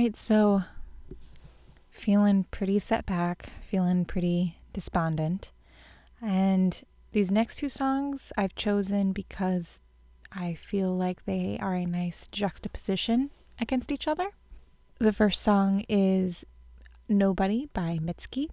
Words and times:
right, 0.00 0.16
so 0.16 0.62
feeling 1.90 2.44
pretty 2.50 2.78
set 2.78 3.04
back, 3.04 3.50
feeling 3.68 4.06
pretty 4.06 4.56
despondent. 4.72 5.52
And 6.22 6.82
these 7.12 7.30
next 7.30 7.56
two 7.56 7.68
songs 7.68 8.32
I've 8.34 8.54
chosen 8.54 9.12
because 9.12 9.78
I 10.32 10.54
feel 10.54 10.96
like 10.96 11.26
they 11.26 11.58
are 11.60 11.74
a 11.74 11.84
nice 11.84 12.28
juxtaposition 12.28 13.30
against 13.60 13.92
each 13.92 14.08
other. 14.08 14.30
The 14.98 15.12
first 15.12 15.42
song 15.42 15.84
is 15.86 16.46
Nobody 17.06 17.68
by 17.74 17.98
Mitski. 18.00 18.48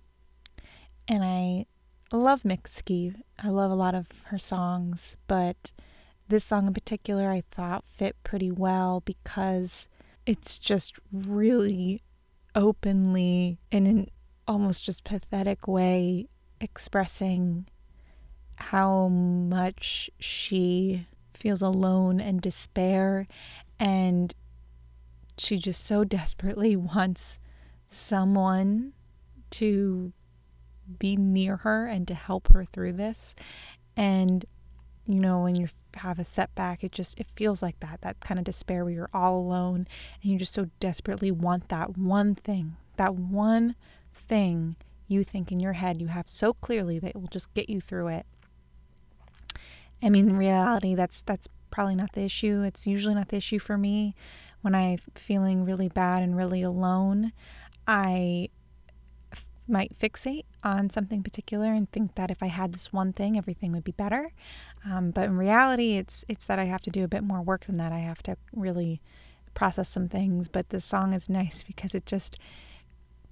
And 1.07 1.23
I 1.23 1.65
love 2.11 2.43
Mitski. 2.43 3.15
I 3.41 3.47
love 3.47 3.71
a 3.71 3.75
lot 3.75 3.95
of 3.95 4.07
her 4.25 4.39
songs, 4.39 5.15
but 5.27 5.71
this 6.27 6.43
song 6.43 6.67
in 6.67 6.73
particular 6.73 7.31
I 7.31 7.43
thought 7.51 7.85
fit 7.85 8.17
pretty 8.25 8.51
well 8.51 9.01
because 9.05 9.87
it's 10.27 10.59
just 10.59 10.99
really 11.11 12.03
openly, 12.53 13.59
in 13.71 13.87
an 13.87 14.09
almost 14.45 14.83
just 14.83 15.05
pathetic 15.05 15.67
way, 15.69 16.27
expressing 16.59 17.65
how 18.57 19.07
much 19.07 20.09
she 20.19 21.07
feels 21.33 21.61
alone 21.61 22.19
and 22.19 22.41
despair. 22.41 23.25
And 23.79 24.33
she 25.37 25.57
just 25.57 25.85
so 25.85 26.03
desperately 26.03 26.75
wants 26.75 27.39
someone 27.89 28.91
to 29.51 30.11
be 30.99 31.15
near 31.15 31.57
her 31.57 31.87
and 31.87 32.05
to 32.05 32.13
help 32.13 32.51
her 32.51 32.65
through 32.65 32.93
this. 32.93 33.33
And 33.95 34.45
you 35.07 35.19
know 35.19 35.39
when 35.39 35.55
you 35.55 35.67
have 35.95 36.19
a 36.19 36.25
setback 36.25 36.83
it 36.83 36.91
just 36.91 37.19
it 37.19 37.27
feels 37.35 37.61
like 37.61 37.79
that 37.79 37.99
that 38.01 38.19
kind 38.19 38.37
of 38.37 38.43
despair 38.43 38.83
where 38.83 38.93
you're 38.93 39.09
all 39.13 39.39
alone 39.39 39.87
and 40.21 40.31
you 40.31 40.37
just 40.37 40.53
so 40.53 40.69
desperately 40.79 41.31
want 41.31 41.69
that 41.69 41.97
one 41.97 42.35
thing 42.35 42.75
that 42.97 43.15
one 43.15 43.75
thing 44.13 44.75
you 45.07 45.23
think 45.23 45.51
in 45.51 45.59
your 45.59 45.73
head 45.73 46.01
you 46.01 46.07
have 46.07 46.27
so 46.27 46.53
clearly 46.53 46.99
that 46.99 47.09
it 47.09 47.15
will 47.15 47.27
just 47.27 47.53
get 47.53 47.69
you 47.69 47.79
through 47.79 48.07
it. 48.07 48.25
I 50.03 50.09
mean 50.09 50.27
in 50.27 50.37
reality 50.37 50.95
that's 50.95 51.21
that's 51.21 51.47
probably 51.69 51.95
not 51.95 52.13
the 52.13 52.21
issue. 52.21 52.61
It's 52.61 52.85
usually 52.85 53.15
not 53.15 53.29
the 53.29 53.37
issue 53.37 53.59
for 53.59 53.77
me. 53.77 54.15
When 54.61 54.75
i'm 54.75 54.97
feeling 55.15 55.63
really 55.63 55.87
bad 55.87 56.23
and 56.23 56.35
really 56.35 56.61
alone 56.61 57.31
i 57.87 58.49
might 59.67 59.97
fixate 59.97 60.45
on 60.63 60.89
something 60.89 61.23
particular 61.23 61.73
and 61.73 61.89
think 61.91 62.15
that 62.15 62.31
if 62.31 62.41
I 62.41 62.47
had 62.47 62.73
this 62.73 62.93
one 62.93 63.13
thing, 63.13 63.37
everything 63.37 63.71
would 63.73 63.83
be 63.83 63.91
better. 63.91 64.31
Um, 64.85 65.11
but 65.11 65.25
in 65.25 65.37
reality, 65.37 65.97
it's 65.97 66.23
it's 66.27 66.45
that 66.45 66.59
I 66.59 66.65
have 66.65 66.81
to 66.83 66.89
do 66.89 67.03
a 67.03 67.07
bit 67.07 67.23
more 67.23 67.41
work 67.41 67.65
than 67.65 67.77
that. 67.77 67.91
I 67.91 67.99
have 67.99 68.23
to 68.23 68.37
really 68.53 69.01
process 69.53 69.89
some 69.89 70.07
things. 70.07 70.47
But 70.47 70.69
this 70.69 70.85
song 70.85 71.13
is 71.13 71.29
nice 71.29 71.63
because 71.63 71.95
it 71.95 72.05
just 72.05 72.37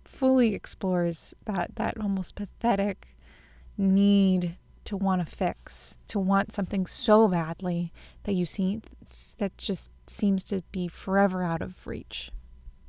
fully 0.04 0.56
explores 0.56 1.34
that 1.46 1.76
that 1.76 2.00
almost 2.00 2.36
pathetic 2.36 3.16
need 3.78 4.58
to 4.86 4.96
want 4.96 5.28
to 5.28 5.36
fix, 5.36 5.98
to 6.08 6.20
want 6.20 6.52
something 6.52 6.86
so 6.86 7.28
badly 7.28 7.92
that 8.24 8.34
you 8.34 8.46
see 8.46 8.82
that 9.38 9.58
just 9.58 9.92
seems 10.08 10.44
to 10.44 10.62
be 10.72 10.88
forever 10.88 11.44
out 11.44 11.62
of 11.62 11.86
reach. 11.86 12.32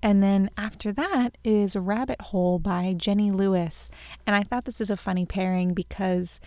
And 0.02 0.22
then 0.22 0.50
after 0.56 0.92
that 0.92 1.38
is 1.42 1.74
Rabbit 1.74 2.20
Hole 2.20 2.58
by 2.58 2.94
Jenny 2.96 3.30
Lewis. 3.30 3.88
And 4.26 4.36
I 4.36 4.42
thought 4.42 4.64
this 4.64 4.80
is 4.80 4.90
a 4.90 4.96
funny 4.96 5.26
pairing 5.26 5.74
because 5.74 6.40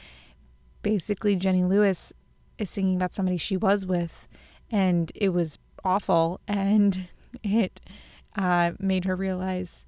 basically 0.81 1.35
Jenny 1.35 1.63
Lewis 1.63 2.13
is 2.57 2.69
singing 2.69 2.95
about 2.95 3.13
somebody 3.13 3.37
she 3.37 3.57
was 3.57 3.85
with, 3.85 4.27
and 4.71 5.11
it 5.15 5.29
was 5.29 5.57
awful. 5.83 6.39
And 6.47 7.09
it 7.43 7.79
uh, 8.35 8.71
made 8.79 9.05
her 9.05 9.15
realize 9.15 9.85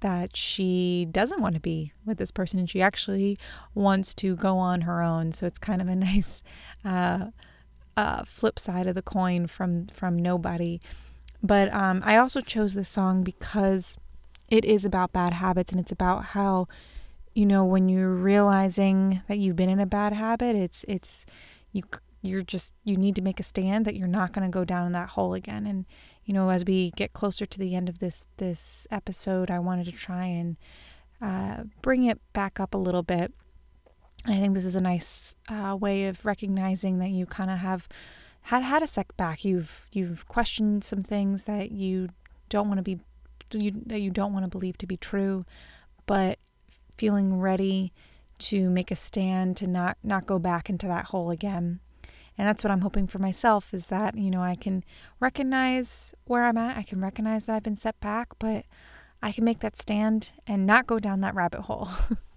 that 0.00 0.36
she 0.36 1.08
doesn't 1.10 1.40
want 1.40 1.54
to 1.54 1.60
be 1.60 1.92
with 2.04 2.18
this 2.18 2.30
person 2.30 2.58
and 2.58 2.68
she 2.68 2.82
actually 2.82 3.38
wants 3.74 4.12
to 4.12 4.36
go 4.36 4.58
on 4.58 4.82
her 4.82 5.00
own. 5.00 5.32
So 5.32 5.46
it's 5.46 5.58
kind 5.58 5.80
of 5.80 5.88
a 5.88 5.96
nice 5.96 6.42
uh, 6.84 7.28
uh, 7.96 8.24
flip 8.26 8.58
side 8.58 8.86
of 8.86 8.94
the 8.94 9.02
coin 9.02 9.46
from 9.46 9.86
from 9.86 10.16
nobody. 10.16 10.80
But 11.44 11.70
um, 11.74 12.02
I 12.06 12.16
also 12.16 12.40
chose 12.40 12.72
this 12.72 12.88
song 12.88 13.22
because 13.22 13.98
it 14.48 14.64
is 14.64 14.86
about 14.86 15.12
bad 15.12 15.34
habits 15.34 15.70
and 15.70 15.78
it's 15.78 15.92
about 15.92 16.24
how, 16.24 16.68
you 17.34 17.44
know, 17.44 17.66
when 17.66 17.90
you're 17.90 18.14
realizing 18.14 19.20
that 19.28 19.36
you've 19.36 19.54
been 19.54 19.68
in 19.68 19.78
a 19.78 19.84
bad 19.84 20.14
habit, 20.14 20.56
it's 20.56 20.86
it's 20.88 21.26
you 21.70 21.82
you're 22.22 22.40
just 22.40 22.72
you 22.82 22.96
need 22.96 23.14
to 23.16 23.22
make 23.22 23.38
a 23.38 23.42
stand 23.42 23.84
that 23.84 23.94
you're 23.94 24.08
not 24.08 24.32
going 24.32 24.50
to 24.50 24.50
go 24.50 24.64
down 24.64 24.86
in 24.86 24.92
that 24.92 25.10
hole 25.10 25.34
again. 25.34 25.66
And 25.66 25.84
you 26.24 26.32
know, 26.32 26.48
as 26.48 26.64
we 26.64 26.92
get 26.92 27.12
closer 27.12 27.44
to 27.44 27.58
the 27.58 27.74
end 27.74 27.90
of 27.90 27.98
this 27.98 28.24
this 28.38 28.86
episode, 28.90 29.50
I 29.50 29.58
wanted 29.58 29.84
to 29.84 29.92
try 29.92 30.24
and 30.24 30.56
uh, 31.20 31.64
bring 31.82 32.04
it 32.04 32.20
back 32.32 32.58
up 32.58 32.72
a 32.72 32.78
little 32.78 33.02
bit. 33.02 33.34
And 34.24 34.34
I 34.34 34.40
think 34.40 34.54
this 34.54 34.64
is 34.64 34.76
a 34.76 34.80
nice 34.80 35.36
uh, 35.50 35.76
way 35.78 36.06
of 36.06 36.24
recognizing 36.24 37.00
that 37.00 37.10
you 37.10 37.26
kind 37.26 37.50
of 37.50 37.58
have 37.58 37.86
had 38.44 38.62
had 38.62 38.82
a 38.82 38.86
setback. 38.86 39.44
You've 39.44 39.88
you've 39.92 40.28
questioned 40.28 40.84
some 40.84 41.00
things 41.00 41.44
that 41.44 41.70
you 41.70 42.10
don't 42.48 42.68
want 42.68 42.78
to 42.78 42.82
be 42.82 43.00
you, 43.52 43.72
that 43.86 44.00
you 44.00 44.10
don't 44.10 44.32
want 44.32 44.44
to 44.44 44.50
believe 44.50 44.76
to 44.78 44.86
be 44.86 44.96
true, 44.96 45.44
but 46.06 46.38
feeling 46.96 47.40
ready 47.40 47.92
to 48.36 48.68
make 48.68 48.90
a 48.90 48.96
stand 48.96 49.56
to 49.56 49.66
not 49.66 49.96
not 50.02 50.26
go 50.26 50.38
back 50.38 50.68
into 50.68 50.86
that 50.86 51.06
hole 51.06 51.30
again. 51.30 51.80
And 52.36 52.48
that's 52.48 52.64
what 52.64 52.70
I'm 52.70 52.80
hoping 52.80 53.06
for 53.06 53.20
myself 53.20 53.72
is 53.72 53.86
that, 53.86 54.16
you 54.18 54.28
know, 54.28 54.42
I 54.42 54.56
can 54.56 54.84
recognize 55.20 56.14
where 56.24 56.44
I'm 56.44 56.58
at. 56.58 56.76
I 56.76 56.82
can 56.82 57.00
recognize 57.00 57.44
that 57.44 57.54
I've 57.54 57.62
been 57.62 57.76
set 57.76 57.98
back, 58.00 58.30
but 58.40 58.64
I 59.22 59.30
can 59.30 59.44
make 59.44 59.60
that 59.60 59.78
stand 59.80 60.32
and 60.46 60.66
not 60.66 60.88
go 60.88 60.98
down 60.98 61.20
that 61.20 61.36
rabbit 61.36 61.62
hole. 61.62 61.88